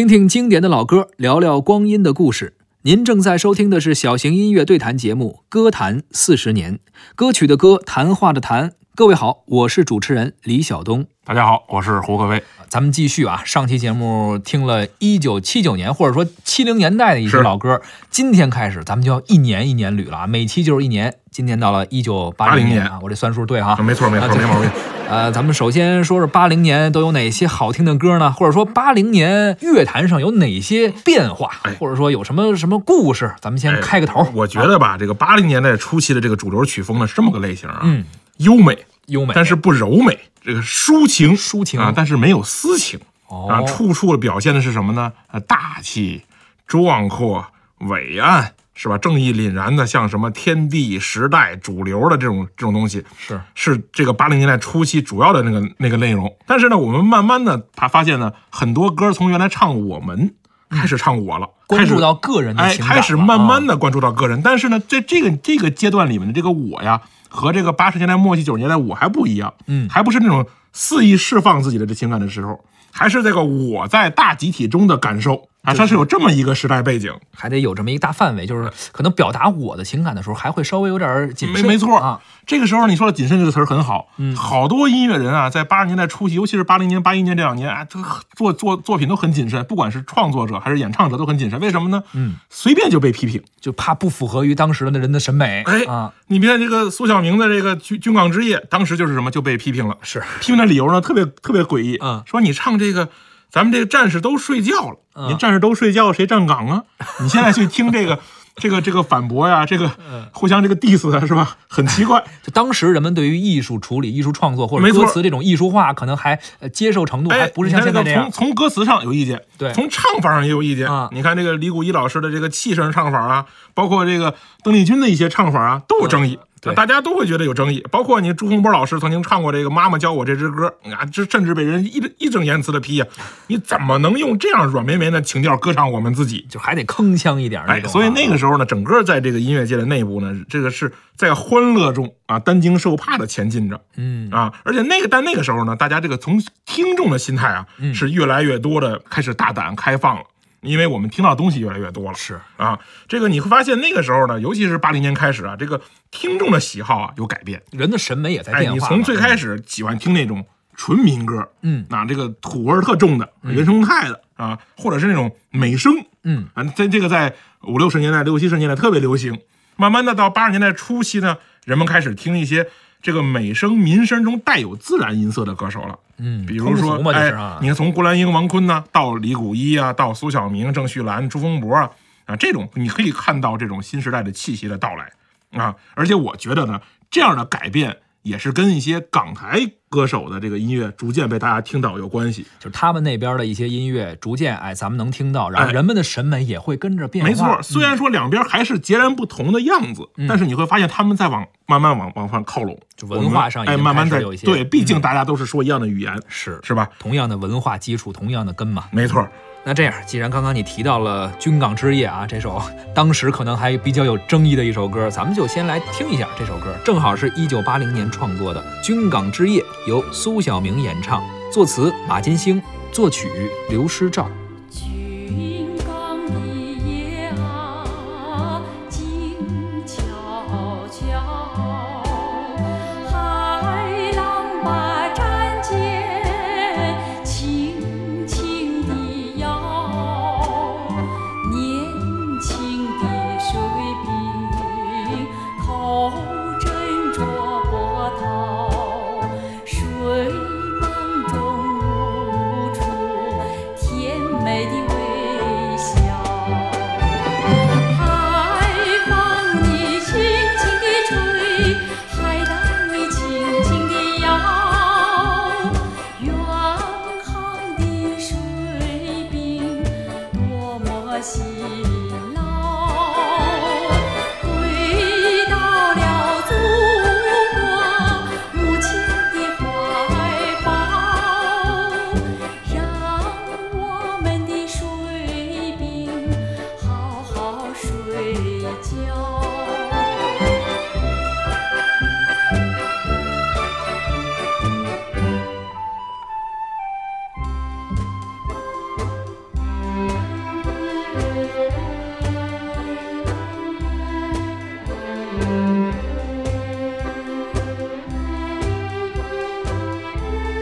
[0.00, 2.54] 听听经典的老歌，聊聊光阴的故事。
[2.84, 6.76] 您正在收听的是小型音乐对谈节目《歌坛四十年》，
[7.14, 8.72] 歌曲的歌，谈话的谈。
[8.94, 11.04] 各位好，我是主持人李晓东。
[11.22, 12.42] 大家好，我是胡可飞。
[12.70, 21.14] 咱们继续啊，上期节目听了一九七九年或者说七零年代的一些老歌，今天开始咱们就要一年一年捋了啊，每期就是一年。
[21.30, 23.76] 今年到了一九八零年啊，我这算数对哈？
[23.82, 24.70] 没错，没错，没毛病。
[25.10, 28.30] 呃，咱们首先说说八零年都有哪些好听的歌呢？
[28.30, 31.74] 或者说八零年乐坛上有哪些变化，哎。
[31.80, 33.34] 或者说有什么什么故事？
[33.40, 34.24] 咱们先哎开个头。
[34.32, 38.04] 我觉得吧，这个八零年代初期的这个主流曲风呢是这么个类型啊，嗯，
[38.36, 41.80] 优美，优美，但是不柔美，这个抒情，抒情。
[41.80, 43.00] 啊，但是没有私情。
[43.26, 43.48] 哦。
[43.50, 45.12] 啊，处处表现的是什么呢？
[45.32, 46.22] 呃，大气、
[46.68, 47.44] 壮阔、
[47.78, 48.96] 伟岸，是吧？
[48.96, 56.34] 正义凛然的，像什么天地、时代、主流的这种这种东西，是是这个八零年代初期主要的那个那个内容。
[56.46, 60.34] 但是呢，我们慢慢的他发现呢，很多歌从原来唱我们，
[60.70, 64.40] 开始唱我了，关注到个人的哎，情感了，开始慢慢的的关注到个人。
[64.40, 77.12] 但是呢，在这个这个阶段里面的这个我呀，和这个八十年代末期九十年代我还不一样，嗯还不是那种肆意释放自己的这情感的时候，还是这个我在大集体中的感受啊，它是有这么一个时代背景。
[77.32, 81.62] 还得有这么一个大范围，就是可能表达我的情感的时候，还会稍微有点谨慎。
[81.62, 91.58] 没没错啊，这个时候你说的“谨慎”这个词儿很好，嗯好多音乐人啊，在八十年代初期，尤其是八零年、八一年这两年啊，这个做做作品都很谨慎，不管是创作者还是演唱者都很谨慎。
[91.60, 92.02] 为什么呢？
[92.12, 93.42] 嗯，随便就被批评。
[93.58, 95.62] 就怕不符合于当时的人的审美。
[95.66, 103.08] 哎啊，你别看这个苏小明的这个《军军港之夜》，当时就是什么就被批评了，是批评的理由呢特别特别诡异，嗯说你唱这个。
[103.50, 106.84] 咱们这个战士都睡觉了，嗯你战士都睡觉，谁站岗啊？
[107.20, 108.18] 你现在去听这个，
[108.56, 111.56] 这个这个反驳呀，这个嗯互相这个 diss 啊，是吧？
[111.68, 112.22] 很奇怪。
[112.42, 118.46] 就当时人们对于艺术处理、艺术创作或者歌词这种艺术化，可能还呃接受程度还哎，不是像现在这样从。
[118.46, 120.86] 从歌词上有意见，对从唱法上也有意见。
[120.86, 126.38] 啊你看这个李谷一老师的这个气声唱法啊，包括这个邓丽君的一些唱法啊，都有争议。
[126.74, 133.06] 大家都会觉得有争议，包括你朱洪波老师曾经唱过这个《妈妈教我这支歌》啊，这甚至被人义正义正言辞的批呀、
[133.46, 136.46] 你怎么能用这样软绵绵的情调歌唱我们自己？
[136.50, 137.62] 就还得铿锵一点。
[137.88, 143.80] 所以那个时候呢，整个在这个音乐界的内部呢，这个是在欢乐中啊担惊受怕的前进着。
[143.96, 150.22] 嗯啊，而且那个但那个时候呢，大家这个从听众的心态啊，嗯是越来越多的开始大胆开放了。
[150.62, 152.78] 因为我们听到的东西越来越多了，是啊，
[153.08, 157.62] 这个你会发现那个时候呢，尤其是八零年开始啊，这个听众的喜好啊有改变。
[157.70, 158.76] 人的审美也在哎，变化了。
[158.76, 160.44] 你从最开始喜欢听那种
[160.74, 165.92] 纯民歌，嗯啊，这个土味儿特重的、原生态的啊，或者是那种美声，
[166.24, 169.40] 嗯啊，在这个在五六十年代、六七十年代特别流行。
[169.76, 172.68] 慢慢的到八十年代初期呢，人们开始听一些
[173.02, 175.98] 这个美声、民声中带有自然音色的歌手了。
[176.18, 181.90] 嗯，比如说通俗，嘛，就是哎啊，，你看从郭兰英、王坤呐，到李谷一啊，到苏小明、郑绪岚、朱峰博啊，
[182.26, 185.12] 啊，这种你可以看到这种新时代的气息的到来
[185.58, 185.74] 啊。
[185.94, 186.80] 而且我觉得呢，
[187.10, 192.46] 这样的改变也是跟一些港台歌手的这个音乐逐渐被大家听到有关系。
[192.60, 197.28] 就是他们那边的一些音乐，逐渐哎，咱们能听到，然后哎人们的审美也会跟着变化。
[197.28, 206.88] 没错，虽然说两边还是截然不同的样子，但是你会发现他们在往慢慢往往上靠拢，就文化上已哎，慢慢的有一些对，毕竟大家都是说一样的语言，是是吧？
[207.00, 208.84] 同样的文化基础，同样的根嘛。
[208.92, 209.26] 没错，
[209.64, 212.62] 那这样，既然刚刚你提到了《军港之夜》啊，这首
[212.94, 216.74] 当时可能还比较有争议的一首歌，咱们就先来听一下这首歌。
[216.84, 224.30] 正好是一九八零年创作的《军港之夜》，由苏小明演唱，作词马金星，作曲刘诗照。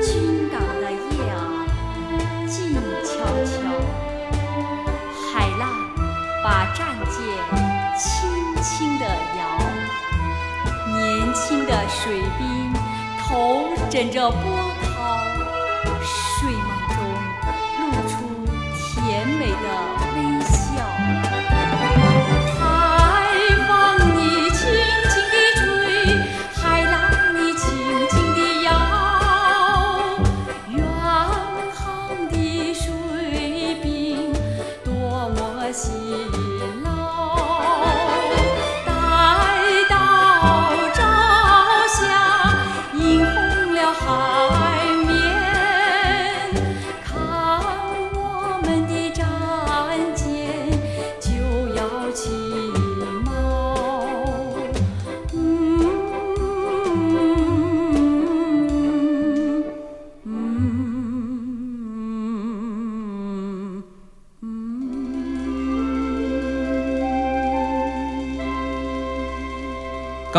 [0.00, 1.36] 军港的夜啊
[2.46, 3.10] 静悄
[3.44, 3.52] 悄
[5.32, 5.62] 海浪
[6.44, 6.78] 把战
[7.10, 7.16] 舰
[7.98, 8.06] 轻
[8.62, 9.04] 轻地
[9.36, 9.40] 摇
[10.96, 12.72] 年轻的水兵
[13.20, 14.77] 头枕着波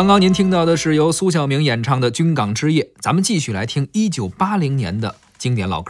[0.00, 5.88] 刚刚您听到的是由苏小明演唱的军港之夜咱们继续来听一九八零年的经典老歌。